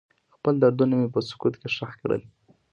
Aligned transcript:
خپل 0.35 0.53
دردونه 0.63 0.93
مې 0.99 1.07
په 1.13 1.19
سکوت 1.27 1.53
کې 1.61 1.67
ښخ 1.75 1.91
کړل. 2.01 2.21